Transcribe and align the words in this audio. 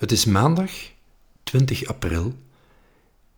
Het 0.00 0.12
is 0.12 0.24
maandag 0.24 0.70
20 1.42 1.86
april. 1.86 2.32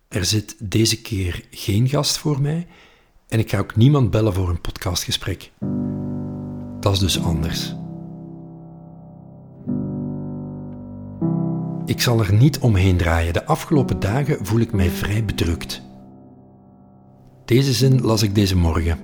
Er 0.07 0.25
zit 0.25 0.55
deze 0.59 1.01
keer 1.01 1.45
geen 1.51 1.89
gast 1.89 2.17
voor 2.17 2.41
mij 2.41 2.67
en 3.27 3.39
ik 3.39 3.49
ga 3.49 3.59
ook 3.59 3.75
niemand 3.75 4.11
bellen 4.11 4.33
voor 4.33 4.49
een 4.49 4.61
podcastgesprek. 4.61 5.51
Dat 6.79 6.93
is 6.93 6.99
dus 6.99 7.21
anders. 7.21 7.75
Ik 11.85 12.01
zal 12.01 12.19
er 12.19 12.33
niet 12.33 12.59
omheen 12.59 12.97
draaien. 12.97 13.33
De 13.33 13.45
afgelopen 13.45 13.99
dagen 13.99 14.45
voel 14.45 14.59
ik 14.59 14.71
mij 14.71 14.89
vrij 14.89 15.25
bedrukt. 15.25 15.81
Deze 17.45 17.73
zin 17.73 18.01
las 18.01 18.21
ik 18.21 18.35
deze 18.35 18.57
morgen. 18.57 18.99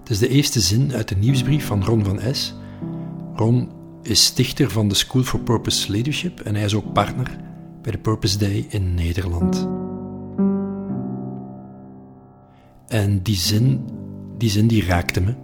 Het 0.00 0.10
is 0.10 0.18
de 0.18 0.28
eerste 0.28 0.60
zin 0.60 0.94
uit 0.94 1.08
de 1.08 1.16
nieuwsbrief 1.16 1.66
van 1.66 1.84
Ron 1.84 2.04
van 2.04 2.34
S. 2.34 2.54
Ron 3.34 3.81
is 4.02 4.24
stichter 4.24 4.70
van 4.70 4.88
de 4.88 4.94
School 4.94 5.22
for 5.22 5.40
Purpose 5.40 5.90
Leadership 5.90 6.40
en 6.40 6.54
hij 6.54 6.64
is 6.64 6.74
ook 6.74 6.92
partner 6.92 7.38
bij 7.82 7.92
de 7.92 7.98
Purpose 7.98 8.38
Day 8.38 8.66
in 8.68 8.94
Nederland. 8.94 9.68
En 12.88 13.22
die 13.22 13.36
zin, 13.36 13.84
die 14.38 14.50
zin 14.50 14.66
die 14.66 14.84
raakte 14.84 15.20
me. 15.20 15.34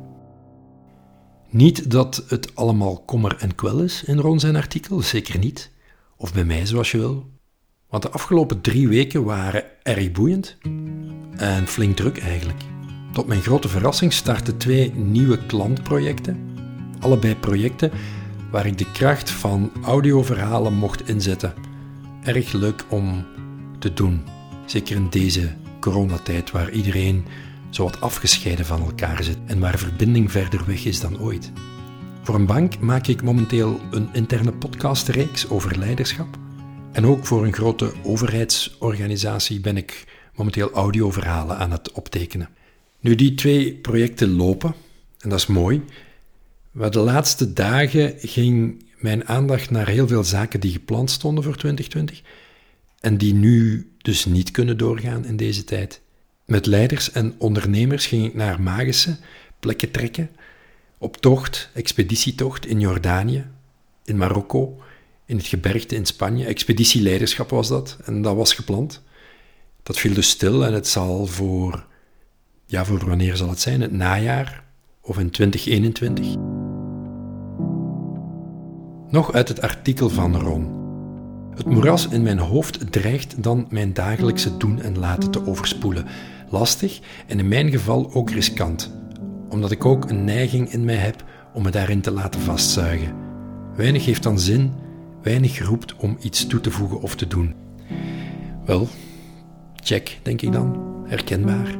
Niet 1.50 1.90
dat 1.90 2.24
het 2.28 2.56
allemaal 2.56 3.02
kommer 3.04 3.36
en 3.36 3.54
kwel 3.54 3.82
is 3.82 4.04
in 4.04 4.18
Ron 4.18 4.40
zijn 4.40 4.56
artikel, 4.56 5.00
zeker 5.00 5.38
niet. 5.38 5.70
Of 6.16 6.32
bij 6.32 6.44
mij, 6.44 6.66
zoals 6.66 6.90
je 6.90 6.98
wil. 6.98 7.30
Want 7.88 8.02
de 8.02 8.10
afgelopen 8.10 8.60
drie 8.60 8.88
weken 8.88 9.24
waren 9.24 9.64
erg 9.82 10.12
boeiend 10.12 10.56
en 11.36 11.66
flink 11.66 11.96
druk 11.96 12.18
eigenlijk. 12.18 12.62
Tot 13.12 13.26
mijn 13.26 13.40
grote 13.40 13.68
verrassing 13.68 14.12
starten 14.12 14.56
twee 14.56 14.94
nieuwe 14.94 15.46
klantprojecten. 15.46 16.38
Allebei 17.00 17.36
projecten 17.36 17.90
waar 18.50 18.66
ik 18.66 18.78
de 18.78 18.90
kracht 18.92 19.30
van 19.30 19.70
audioverhalen 19.82 20.74
mocht 20.74 21.08
inzetten. 21.08 21.54
Erg 22.24 22.52
leuk 22.52 22.84
om 22.88 23.26
te 23.78 23.92
doen. 23.92 24.22
Zeker 24.66 24.96
in 24.96 25.08
deze 25.08 25.54
coronatijd 25.80 26.50
waar 26.50 26.70
iedereen 26.70 27.24
zo 27.70 27.84
wat 27.84 28.00
afgescheiden 28.00 28.66
van 28.66 28.80
elkaar 28.80 29.22
zit 29.22 29.38
en 29.46 29.58
waar 29.58 29.78
verbinding 29.78 30.30
verder 30.30 30.66
weg 30.66 30.84
is 30.84 31.00
dan 31.00 31.20
ooit. 31.20 31.52
Voor 32.22 32.34
een 32.34 32.46
bank 32.46 32.78
maak 32.78 33.06
ik 33.06 33.22
momenteel 33.22 33.80
een 33.90 34.08
interne 34.12 34.52
podcastreeks 34.52 35.48
over 35.48 35.78
leiderschap. 35.78 36.38
En 36.92 37.06
ook 37.06 37.26
voor 37.26 37.44
een 37.44 37.52
grote 37.52 37.92
overheidsorganisatie 38.02 39.60
ben 39.60 39.76
ik 39.76 40.04
momenteel 40.34 40.70
audioverhalen 40.70 41.58
aan 41.58 41.70
het 41.70 41.92
optekenen. 41.92 42.48
Nu, 43.00 43.14
die 43.14 43.34
twee 43.34 43.74
projecten 43.74 44.36
lopen, 44.36 44.74
en 45.18 45.28
dat 45.28 45.38
is 45.38 45.46
mooi, 45.46 45.82
maar 46.70 46.90
de 46.90 46.98
laatste 46.98 47.52
dagen 47.52 48.14
ging 48.18 48.84
mijn 48.98 49.28
aandacht 49.28 49.70
naar 49.70 49.88
heel 49.88 50.08
veel 50.08 50.24
zaken 50.24 50.60
die 50.60 50.72
gepland 50.72 51.10
stonden 51.10 51.44
voor 51.44 51.56
2020 51.56 52.22
en 53.00 53.18
die 53.18 53.34
nu 53.34 53.90
dus 53.98 54.24
niet 54.24 54.50
kunnen 54.50 54.76
doorgaan 54.76 55.24
in 55.24 55.36
deze 55.36 55.64
tijd. 55.64 56.00
Met 56.44 56.66
leiders 56.66 57.12
en 57.12 57.34
ondernemers 57.38 58.06
ging 58.06 58.26
ik 58.26 58.34
naar 58.34 58.60
magische 58.60 59.16
plekken 59.60 59.90
trekken, 59.90 60.30
op 60.98 61.16
tocht, 61.16 61.70
expeditietocht 61.74 62.66
in 62.66 62.80
Jordanië, 62.80 63.46
in 64.04 64.16
Marokko, 64.16 64.80
in 65.26 65.36
het 65.36 65.46
gebergte 65.46 65.94
in 65.94 66.06
Spanje. 66.06 66.46
Expeditieleiderschap 66.46 67.50
was 67.50 67.68
dat 67.68 67.96
en 68.04 68.22
dat 68.22 68.36
was 68.36 68.52
gepland. 68.52 69.02
Dat 69.82 69.98
viel 69.98 70.14
dus 70.14 70.28
stil 70.28 70.64
en 70.64 70.72
het 70.72 70.88
zal 70.88 71.26
voor, 71.26 71.86
ja, 72.66 72.84
voor 72.84 73.06
wanneer 73.06 73.36
zal 73.36 73.48
het 73.48 73.60
zijn? 73.60 73.80
Het 73.80 73.92
najaar 73.92 74.64
of 75.00 75.18
in 75.18 75.30
2021? 75.30 76.57
Nog 79.10 79.32
uit 79.32 79.48
het 79.48 79.60
artikel 79.60 80.08
van 80.08 80.36
Ron. 80.36 80.76
Het 81.54 81.66
moeras 81.66 82.08
in 82.08 82.22
mijn 82.22 82.38
hoofd 82.38 82.92
dreigt 82.92 83.42
dan 83.42 83.66
mijn 83.70 83.92
dagelijkse 83.92 84.56
doen 84.56 84.82
en 84.82 84.98
laten 84.98 85.30
te 85.30 85.46
overspoelen. 85.46 86.06
Lastig 86.48 87.00
en 87.26 87.38
in 87.38 87.48
mijn 87.48 87.70
geval 87.70 88.12
ook 88.12 88.30
riskant, 88.30 88.92
omdat 89.48 89.70
ik 89.70 89.84
ook 89.84 90.10
een 90.10 90.24
neiging 90.24 90.72
in 90.72 90.84
mij 90.84 90.94
heb 90.94 91.24
om 91.54 91.62
me 91.62 91.70
daarin 91.70 92.00
te 92.00 92.10
laten 92.10 92.40
vastzuigen. 92.40 93.14
Weinig 93.76 94.04
heeft 94.04 94.22
dan 94.22 94.38
zin, 94.38 94.72
weinig 95.22 95.66
roept 95.66 95.96
om 95.96 96.16
iets 96.20 96.46
toe 96.46 96.60
te 96.60 96.70
voegen 96.70 97.00
of 97.00 97.16
te 97.16 97.26
doen. 97.26 97.54
Wel, 98.64 98.88
check, 99.74 100.18
denk 100.22 100.42
ik 100.42 100.52
dan, 100.52 100.78
herkenbaar. 101.06 101.78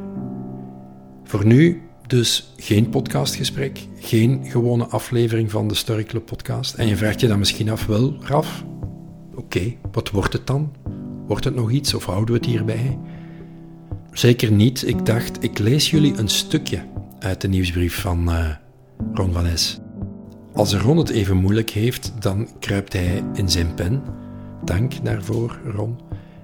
Voor 1.23 1.45
nu 1.45 1.88
dus 2.09 2.53
geen 2.57 2.89
podcastgesprek, 2.89 3.87
geen 3.99 4.41
gewone 4.43 4.85
aflevering 4.85 5.51
van 5.51 5.67
de 5.67 5.75
Story 5.75 6.03
Club 6.03 6.25
podcast. 6.25 6.73
En 6.73 6.87
je 6.87 6.95
vraagt 6.95 7.19
je 7.19 7.27
dan 7.27 7.39
misschien 7.39 7.69
af, 7.69 7.85
wel, 7.85 8.15
Raf, 8.19 8.63
oké, 9.35 9.75
wat 9.91 10.09
wordt 10.09 10.33
het 10.33 10.47
dan? 10.47 10.71
Wordt 11.27 11.45
het 11.45 11.55
nog 11.55 11.71
iets 11.71 11.93
of 11.93 12.05
houden 12.05 12.33
we 12.33 12.39
het 12.39 12.49
hierbij? 12.49 12.97
Zeker 14.11 14.51
niet. 14.51 14.87
Ik 14.87 15.05
dacht, 15.05 15.43
ik 15.43 15.57
lees 15.57 15.89
jullie 15.89 16.17
een 16.17 16.27
stukje 16.27 16.83
uit 17.19 17.41
de 17.41 17.47
nieuwsbrief 17.47 18.01
van 18.01 18.29
uh, 18.29 18.49
Ron 19.13 19.33
van 19.33 19.45
Es. 19.45 19.79
Als 20.53 20.73
Ron 20.73 20.97
het 20.97 21.09
even 21.09 21.37
moeilijk 21.37 21.69
heeft, 21.69 22.13
dan 22.19 22.47
kruipt 22.59 22.93
hij 22.93 23.23
in 23.33 23.49
zijn 23.49 23.73
pen. 23.73 24.01
Dank 24.65 25.05
daarvoor, 25.05 25.59
Ron. 25.75 25.97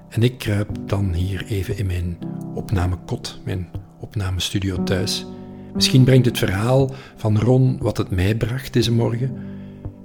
En 0.09 0.23
ik 0.23 0.37
kruip 0.37 0.69
dan 0.85 1.13
hier 1.13 1.45
even 1.45 1.77
in 1.77 1.85
mijn 1.85 2.17
opnamekot, 2.53 3.39
mijn 3.43 3.69
opnamestudio 3.99 4.83
thuis. 4.83 5.25
Misschien 5.75 6.03
brengt 6.03 6.25
het 6.25 6.37
verhaal 6.37 6.93
van 7.15 7.39
Ron 7.39 7.77
wat 7.77 7.97
het 7.97 8.09
mij 8.09 8.35
bracht 8.35 8.73
deze 8.73 8.91
morgen, 8.91 9.37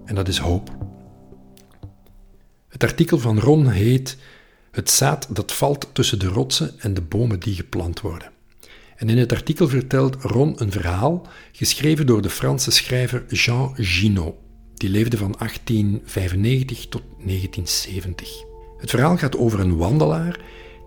en 0.04 0.14
dat 0.14 0.28
is 0.28 0.38
hoop. 0.38 0.76
Het 2.68 2.82
artikel 2.82 3.18
van 3.18 3.38
Ron 3.38 3.68
heet 3.68 4.16
Het 4.70 4.90
zaad 4.90 5.28
dat 5.30 5.52
valt 5.52 5.88
tussen 5.92 6.18
de 6.18 6.26
rotsen 6.26 6.74
en 6.78 6.94
de 6.94 7.00
bomen 7.00 7.40
die 7.40 7.54
geplant 7.54 8.00
worden. 8.00 8.30
En 8.96 9.08
in 9.08 9.18
het 9.18 9.32
artikel 9.32 9.68
vertelt 9.68 10.22
Ron 10.22 10.54
een 10.56 10.72
verhaal 10.72 11.26
geschreven 11.52 12.06
door 12.06 12.22
de 12.22 12.30
Franse 12.30 12.70
schrijver 12.70 13.24
Jean 13.28 13.72
Ginot. 13.76 14.34
Die 14.74 14.90
leefde 14.90 15.16
van 15.16 15.34
1895 15.38 16.88
tot 16.88 17.02
1970. 17.24 18.28
Het 18.78 18.90
verhaal 18.90 19.16
gaat 19.16 19.36
over 19.36 19.60
een 19.60 19.76
wandelaar 19.76 20.40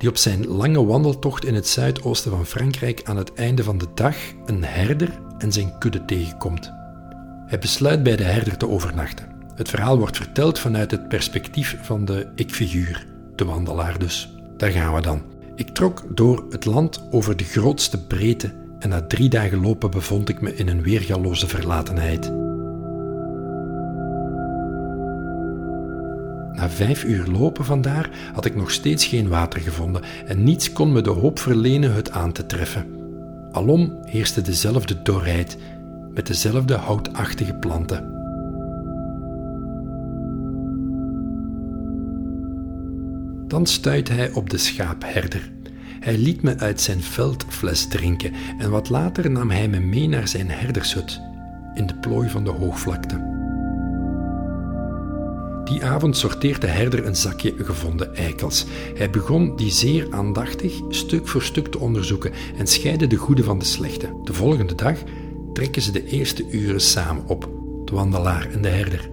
die 0.04 0.12
op 0.12 0.18
zijn 0.18 0.48
lange 0.48 0.86
wandeltocht 0.86 1.46
in 1.46 1.56
het 1.56 1.68
zuidoosten 1.68 2.32
van 2.32 2.46
Frankrijk 2.46 3.02
aan 3.04 3.18
het 3.18 3.34
einde 3.34 3.64
van 3.64 3.78
de 3.78 3.88
dag 3.94 4.16
een 4.46 4.64
herder 4.64 5.20
en 5.38 5.52
zijn 5.52 5.78
kudde 5.80 6.06
tegenkomt. 6.06 6.72
Hij 7.46 7.60
besluit 7.60 8.04
bij 8.04 8.16
de 8.16 8.24
herder 8.24 8.58
te 8.58 8.70
overnachten. 8.70 9.28
Het 9.56 9.70
verhaal 9.70 9.98
wordt 9.98 10.18
verteld 10.18 10.60
vanuit 10.60 10.92
het 10.92 11.08
perspectief 11.08 11.78
van 11.82 12.06
de 12.06 12.28
ik-figuur, 12.36 13.06
de 13.36 13.46
wandelaar 13.46 14.00
dus. 14.00 14.34
Daar 14.58 14.72
gaan 14.72 14.94
we 14.94 15.02
dan. 15.02 15.22
Ik 15.56 15.70
trok 15.70 16.04
door 16.10 16.46
het 16.50 16.66
land 16.66 17.04
over 17.12 17.38
de 17.38 17.44
grootste 17.44 18.06
breedte 18.06 18.54
en 18.80 18.90
na 18.90 19.02
drie 19.08 19.30
dagen 19.30 19.62
lopen 19.62 19.92
bevond 19.92 20.30
ik 20.30 20.42
me 20.42 20.56
in 20.56 20.68
een 20.68 20.84
weergaloze 20.84 21.48
verlatenheid. 21.48 22.43
Na 26.64 26.70
vijf 26.70 27.04
uur 27.04 27.28
lopen 27.28 27.66
vandaar 27.66 28.10
had 28.34 28.46
ik 28.46 28.56
nog 28.56 28.72
steeds 28.72 29.06
geen 29.06 29.28
water 29.28 29.60
gevonden 29.60 30.02
en 30.26 30.44
niets 30.44 30.74
kon 30.74 30.92
me 30.92 31.02
de 31.02 31.10
hoop 31.10 31.40
verlenen 31.40 31.94
het 31.94 32.12
aan 32.12 32.32
te 32.32 32.46
treffen. 32.46 32.86
Alom 33.52 33.98
heerste 34.06 34.42
dezelfde 34.42 35.02
dorheid, 35.02 35.58
met 36.14 36.28
dezelfde 36.28 36.76
houtachtige 36.76 37.54
planten. 37.54 38.12
Dan 43.48 43.66
stuit 43.66 44.10
hij 44.10 44.32
op 44.32 44.50
de 44.50 44.58
schaapherder. 44.58 45.52
Hij 46.00 46.18
liet 46.18 46.42
me 46.42 46.58
uit 46.58 46.82
zijn 46.82 47.02
veldfles 47.02 47.88
drinken 47.88 48.34
en 48.58 48.70
wat 48.70 48.90
later 48.90 49.32
nam 49.32 49.50
hij 49.50 49.68
me 49.68 49.80
mee 49.80 50.08
naar 50.08 50.28
zijn 50.28 50.50
herdershut 50.50 51.22
in 51.74 51.88
de 51.88 51.96
plooi 51.96 52.30
van 52.30 52.44
de 52.44 52.52
hoogvlakte. 52.52 53.43
Die 55.64 55.86
avond 55.86 56.18
sorteert 56.18 56.62
de 56.62 56.68
herder 56.68 57.06
een 57.06 57.16
zakje 57.16 57.54
gevonden 57.58 58.16
eikels. 58.16 58.66
Hij 58.96 59.10
begon 59.10 59.56
die 59.56 59.72
zeer 59.72 60.08
aandachtig 60.10 60.82
stuk 60.90 61.28
voor 61.28 61.42
stuk 61.42 61.68
te 61.68 61.80
onderzoeken 61.80 62.32
en 62.58 62.68
scheidde 62.68 63.08
de 63.08 63.16
goede 63.16 63.44
van 63.44 63.60
de 63.60 63.66
slechte. 63.66 64.20
De 64.24 64.34
volgende 64.34 64.76
dag 64.76 64.98
trekken 65.54 65.82
ze 65.82 65.92
de 65.92 66.06
eerste 66.06 66.50
uren 66.50 66.82
samen 66.82 67.28
op, 67.28 67.50
de 67.86 67.96
wandelaar 67.96 68.50
en 68.52 68.62
de 68.62 68.68
herder. 68.68 69.10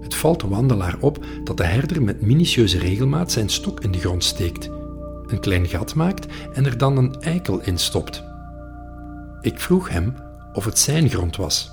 Het 0.00 0.14
valt 0.14 0.40
de 0.40 0.48
wandelaar 0.48 0.96
op 1.00 1.24
dat 1.44 1.56
de 1.56 1.64
herder 1.64 2.02
met 2.02 2.20
minutieuze 2.20 2.78
regelmaat 2.78 3.32
zijn 3.32 3.48
stok 3.48 3.80
in 3.80 3.90
de 3.92 3.98
grond 3.98 4.24
steekt, 4.24 4.70
een 5.26 5.40
klein 5.40 5.66
gat 5.66 5.94
maakt 5.94 6.26
en 6.52 6.66
er 6.66 6.78
dan 6.78 6.96
een 6.96 7.14
eikel 7.20 7.60
in 7.60 7.78
stopt. 7.78 8.24
Ik 9.40 9.60
vroeg 9.60 9.88
hem 9.88 10.14
of 10.52 10.64
het 10.64 10.78
zijn 10.78 11.08
grond 11.08 11.36
was. 11.36 11.70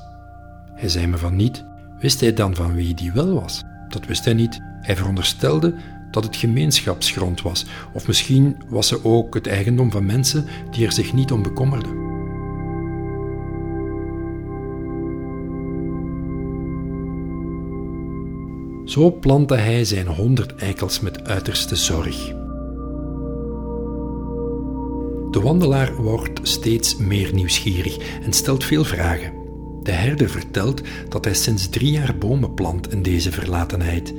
Hij 0.73 0.89
zei 0.89 1.07
me 1.07 1.17
van 1.17 1.35
niet. 1.35 1.65
Wist 2.03 2.19
hij 2.19 2.33
dan 2.33 2.55
van 2.55 2.73
wie 2.73 2.93
die 2.93 3.11
wel 3.11 3.33
was? 3.33 3.63
Dat 3.89 4.05
wist 4.05 4.25
hij 4.25 4.33
niet. 4.33 4.59
Hij 4.81 4.95
veronderstelde 4.95 5.73
dat 6.11 6.23
het 6.23 6.35
gemeenschapsgrond 6.35 7.41
was, 7.41 7.65
of 7.93 8.07
misschien 8.07 8.55
was 8.67 8.87
ze 8.87 9.05
ook 9.05 9.33
het 9.33 9.47
eigendom 9.47 9.91
van 9.91 10.05
mensen 10.05 10.45
die 10.71 10.85
er 10.85 10.91
zich 10.91 11.13
niet 11.13 11.31
om 11.31 11.43
bekommerden. 11.43 11.91
Zo 18.85 19.11
plantte 19.11 19.55
hij 19.55 19.85
zijn 19.85 20.07
honderd 20.07 20.55
eikels 20.55 20.99
met 20.99 21.27
uiterste 21.27 21.75
zorg. 21.75 22.27
De 25.31 25.39
wandelaar 25.41 25.95
wordt 25.95 26.39
steeds 26.43 26.97
meer 26.97 27.33
nieuwsgierig 27.33 28.21
en 28.21 28.33
stelt 28.33 28.63
veel 28.63 28.83
vragen. 28.83 29.32
De 29.83 29.91
herder 29.91 30.29
vertelt 30.29 30.81
dat 31.09 31.25
hij 31.25 31.33
sinds 31.33 31.69
drie 31.69 31.91
jaar 31.91 32.17
bomen 32.17 32.53
plant 32.53 32.91
in 32.91 33.01
deze 33.01 33.31
verlatenheid. 33.31 34.13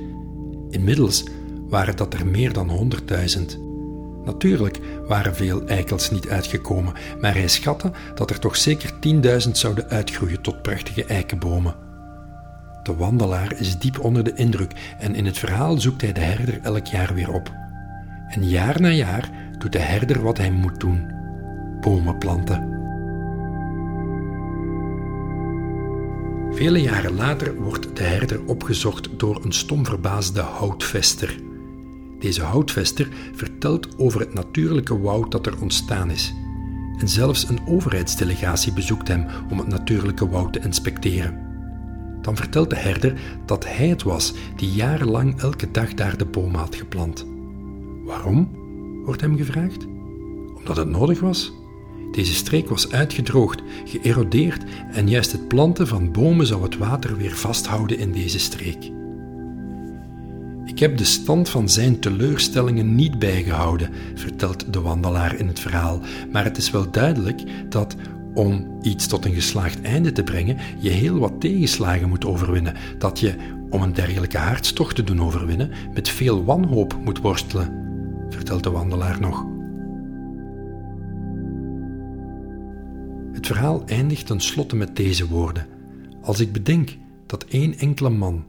Inmiddels 0.70 1.24
waren 1.68 1.96
dat 1.96 2.14
er 2.14 2.26
meer 2.26 2.52
dan 2.52 2.70
honderdduizend. 2.70 3.58
Natuurlijk 4.24 4.80
waren 5.08 5.34
veel 5.34 5.66
eikels 5.66 6.10
niet 6.10 6.28
uitgekomen, 6.28 6.92
maar 7.20 7.34
hij 7.34 7.48
schatte 7.48 7.92
dat 8.14 8.30
er 8.30 8.38
toch 8.38 8.56
zeker 8.56 8.92
10.000 9.46 9.50
zouden 9.50 9.88
uitgroeien 9.88 10.40
tot 10.40 10.62
prachtige 10.62 11.04
eikenbomen. 11.04 11.74
De 12.82 12.94
wandelaar 12.94 13.60
is 13.60 13.78
diep 13.78 13.98
onder 13.98 14.24
de 14.24 14.34
indruk 14.34 14.72
en 14.98 15.14
in 15.14 15.26
het 15.26 15.38
verhaal 15.38 15.80
zoekt 15.80 16.00
hij 16.00 16.12
de 16.12 16.20
herder 16.20 16.60
elk 16.62 16.86
jaar 16.86 17.14
weer 17.14 17.32
op. 17.32 17.52
En 18.28 18.48
jaar 18.48 18.80
na 18.80 18.90
jaar 18.90 19.30
doet 19.58 19.72
de 19.72 19.78
herder 19.78 20.22
wat 20.22 20.38
hij 20.38 20.50
moet 20.50 20.80
doen: 20.80 21.12
bomen 21.80 22.18
planten. 22.18 22.73
Vele 26.54 26.80
jaren 26.80 27.14
later 27.14 27.54
wordt 27.54 27.96
de 27.96 28.02
herder 28.02 28.40
opgezocht 28.46 29.08
door 29.16 29.44
een 29.44 29.52
stom 29.52 29.86
verbaasde 29.86 30.40
houtvester. 30.40 31.36
Deze 32.18 32.42
houtvester 32.42 33.08
vertelt 33.34 33.98
over 33.98 34.20
het 34.20 34.34
natuurlijke 34.34 35.00
woud 35.00 35.30
dat 35.30 35.46
er 35.46 35.60
ontstaan 35.60 36.10
is. 36.10 36.34
En 36.98 37.08
zelfs 37.08 37.48
een 37.48 37.66
overheidsdelegatie 37.66 38.72
bezoekt 38.72 39.08
hem 39.08 39.26
om 39.50 39.58
het 39.58 39.66
natuurlijke 39.66 40.28
woud 40.28 40.52
te 40.52 40.60
inspecteren. 40.60 41.38
Dan 42.22 42.36
vertelt 42.36 42.70
de 42.70 42.76
herder 42.76 43.20
dat 43.46 43.64
hij 43.64 43.88
het 43.88 44.02
was 44.02 44.34
die 44.56 44.70
jarenlang 44.70 45.40
elke 45.40 45.70
dag 45.70 45.94
daar 45.94 46.16
de 46.16 46.26
bomen 46.26 46.60
had 46.60 46.74
geplant. 46.74 47.26
Waarom? 48.04 48.62
wordt 49.04 49.20
hem 49.20 49.36
gevraagd. 49.36 49.86
Omdat 50.56 50.76
het 50.76 50.88
nodig 50.88 51.20
was? 51.20 51.52
Deze 52.14 52.34
streek 52.34 52.68
was 52.68 52.92
uitgedroogd, 52.92 53.62
geërodeerd 53.84 54.62
en 54.92 55.08
juist 55.08 55.32
het 55.32 55.48
planten 55.48 55.86
van 55.86 56.12
bomen 56.12 56.46
zou 56.46 56.62
het 56.62 56.76
water 56.76 57.16
weer 57.16 57.36
vasthouden 57.36 57.98
in 57.98 58.12
deze 58.12 58.38
streek. 58.38 58.90
Ik 60.64 60.78
heb 60.78 60.96
de 60.96 61.04
stand 61.04 61.48
van 61.48 61.68
zijn 61.68 62.00
teleurstellingen 62.00 62.94
niet 62.94 63.18
bijgehouden, 63.18 63.90
vertelt 64.14 64.72
de 64.72 64.80
wandelaar 64.80 65.38
in 65.38 65.46
het 65.46 65.60
verhaal, 65.60 66.00
maar 66.32 66.44
het 66.44 66.56
is 66.56 66.70
wel 66.70 66.90
duidelijk 66.90 67.42
dat 67.68 67.96
om 68.34 68.78
iets 68.82 69.06
tot 69.06 69.24
een 69.24 69.34
geslaagd 69.34 69.82
einde 69.82 70.12
te 70.12 70.22
brengen, 70.22 70.56
je 70.78 70.90
heel 70.90 71.18
wat 71.18 71.40
tegenslagen 71.40 72.08
moet 72.08 72.24
overwinnen, 72.24 72.74
dat 72.98 73.20
je, 73.20 73.34
om 73.70 73.82
een 73.82 73.92
dergelijke 73.92 74.38
hartstocht 74.38 74.96
te 74.96 75.04
doen 75.04 75.22
overwinnen, 75.22 75.70
met 75.94 76.08
veel 76.08 76.44
wanhoop 76.44 76.96
moet 77.04 77.20
worstelen, 77.20 77.72
vertelt 78.30 78.62
de 78.62 78.70
wandelaar 78.70 79.20
nog. 79.20 79.53
Het 83.44 83.52
verhaal 83.52 83.82
eindigt 83.86 84.26
tenslotte 84.26 84.76
met 84.76 84.96
deze 84.96 85.28
woorden. 85.28 85.66
Als 86.22 86.40
ik 86.40 86.52
bedenk 86.52 86.96
dat 87.26 87.44
één 87.44 87.78
enkele 87.78 88.10
man 88.10 88.46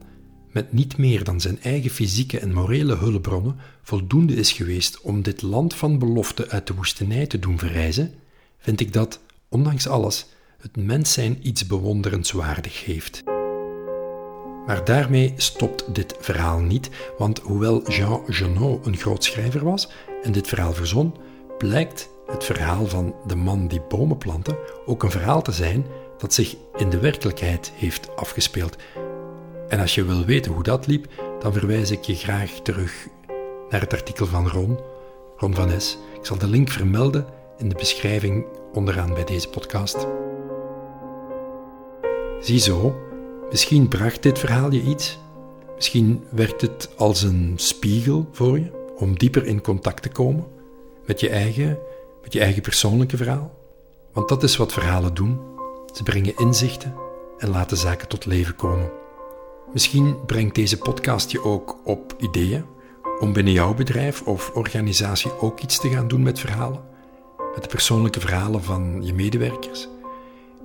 met 0.52 0.72
niet 0.72 0.96
meer 0.96 1.24
dan 1.24 1.40
zijn 1.40 1.62
eigen 1.62 1.90
fysieke 1.90 2.38
en 2.38 2.52
morele 2.52 2.96
hulpbronnen 2.96 3.56
voldoende 3.82 4.34
is 4.34 4.52
geweest 4.52 5.00
om 5.00 5.22
dit 5.22 5.42
land 5.42 5.74
van 5.74 5.98
belofte 5.98 6.48
uit 6.48 6.66
de 6.66 6.74
woestenij 6.74 7.26
te 7.26 7.38
doen 7.38 7.58
verrijzen, 7.58 8.14
vind 8.58 8.80
ik 8.80 8.92
dat, 8.92 9.20
ondanks 9.48 9.88
alles, 9.88 10.26
het 10.58 10.76
mens 10.76 11.12
zijn 11.12 11.38
iets 11.42 11.66
bewonderenswaardig 11.66 12.84
heeft. 12.84 13.22
Maar 14.66 14.80
daarmee 14.84 15.32
stopt 15.36 15.94
dit 15.94 16.14
verhaal 16.20 16.58
niet, 16.58 16.90
want 17.18 17.38
hoewel 17.38 17.90
Jean 17.90 18.22
Genot 18.26 18.86
een 18.86 18.96
groot 18.96 19.24
schrijver 19.24 19.64
was 19.64 19.88
en 20.22 20.32
dit 20.32 20.48
verhaal 20.48 20.72
verzon, 20.72 21.14
blijkt 21.58 22.14
het 22.26 22.44
verhaal 22.44 22.86
van 22.86 23.14
de 23.26 23.36
man 23.36 23.66
die 23.66 23.80
bomen 23.80 24.18
plantte 24.18 24.58
ook 24.86 25.02
een 25.02 25.10
verhaal 25.10 25.42
te 25.42 25.52
zijn 25.52 25.86
dat 26.18 26.34
zich 26.34 26.56
in 26.76 26.90
de 26.90 26.98
werkelijkheid 26.98 27.72
heeft 27.74 28.16
afgespeeld. 28.16 28.76
En 29.68 29.80
als 29.80 29.94
je 29.94 30.04
wil 30.04 30.24
weten 30.24 30.52
hoe 30.52 30.62
dat 30.62 30.86
liep, 30.86 31.06
dan 31.40 31.52
verwijs 31.52 31.90
ik 31.90 32.02
je 32.02 32.14
graag 32.14 32.50
terug 32.62 33.06
naar 33.70 33.80
het 33.80 33.92
artikel 33.92 34.26
van 34.26 34.48
Ron, 34.48 34.78
Ron 35.36 35.54
van 35.54 35.70
Es. 35.70 35.98
Ik 36.18 36.26
zal 36.26 36.38
de 36.38 36.46
link 36.46 36.68
vermelden 36.68 37.26
in 37.58 37.68
de 37.68 37.74
beschrijving 37.74 38.46
onderaan 38.72 39.14
bij 39.14 39.24
deze 39.24 39.48
podcast. 39.48 40.06
Ziezo, 42.40 42.96
misschien 43.50 43.88
bracht 43.88 44.22
dit 44.22 44.38
verhaal 44.38 44.72
je 44.72 44.82
iets. 44.82 45.18
Misschien 45.74 46.24
werkt 46.30 46.60
het 46.60 46.88
als 46.96 47.22
een 47.22 47.52
spiegel 47.56 48.28
voor 48.32 48.58
je 48.58 48.70
om 48.96 49.18
dieper 49.18 49.46
in 49.46 49.60
contact 49.60 50.02
te 50.02 50.08
komen 50.08 50.46
met 51.06 51.20
je 51.20 51.28
eigen 51.28 51.78
je 52.32 52.40
eigen 52.40 52.62
persoonlijke 52.62 53.16
verhaal. 53.16 53.54
Want 54.12 54.28
dat 54.28 54.42
is 54.42 54.56
wat 54.56 54.72
verhalen 54.72 55.14
doen. 55.14 55.40
Ze 55.94 56.02
brengen 56.02 56.36
inzichten 56.36 56.94
en 57.38 57.48
laten 57.48 57.76
zaken 57.76 58.08
tot 58.08 58.26
leven 58.26 58.56
komen. 58.56 58.90
Misschien 59.72 60.24
brengt 60.26 60.54
deze 60.54 60.78
podcast 60.78 61.30
je 61.30 61.44
ook 61.44 61.76
op 61.84 62.14
ideeën 62.18 62.64
om 63.20 63.32
binnen 63.32 63.52
jouw 63.52 63.74
bedrijf 63.74 64.22
of 64.22 64.50
organisatie 64.54 65.40
ook 65.40 65.60
iets 65.60 65.78
te 65.78 65.88
gaan 65.88 66.08
doen 66.08 66.22
met 66.22 66.38
verhalen, 66.38 66.80
met 67.54 67.62
de 67.62 67.68
persoonlijke 67.68 68.20
verhalen 68.20 68.62
van 68.62 69.00
je 69.02 69.14
medewerkers. 69.14 69.88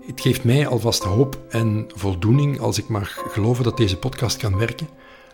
Het 0.06 0.22
geeft 0.22 0.44
mij 0.44 0.68
alvast 0.68 1.04
hoop 1.04 1.40
en 1.50 1.88
voldoening 1.96 2.60
als 2.60 2.78
ik 2.78 2.88
mag 2.88 3.24
geloven 3.28 3.64
dat 3.64 3.78
deze 3.78 3.98
podcast 3.98 4.38
kan 4.38 4.58
werken 4.58 4.88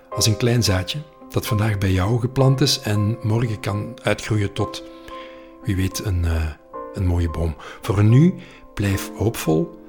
als 0.09 0.25
een 0.25 0.37
klein 0.37 0.63
zaadje 0.63 0.99
dat 1.29 1.47
vandaag 1.47 1.77
bij 1.77 1.91
jou 1.91 2.19
geplant 2.19 2.61
is 2.61 2.79
en 2.79 3.17
morgen 3.21 3.59
kan 3.59 3.93
uitgroeien 4.03 4.53
tot 4.53 4.83
wie 5.67 5.75
weet 5.75 6.05
een, 6.05 6.23
uh, 6.23 6.45
een 6.93 7.05
mooie 7.05 7.29
boom. 7.29 7.55
Voor 7.81 8.03
nu, 8.03 8.33
blijf 8.73 9.11
hoopvol. 9.17 9.85